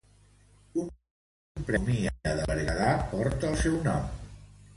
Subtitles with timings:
[0.83, 0.87] Un
[1.57, 4.11] premi d'economia del Berguedà porta el seu nom.